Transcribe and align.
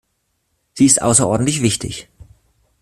Sie 0.73 0.87
ist 0.87 0.99
außerordentlich 1.03 1.61
wichtig. 1.61 2.09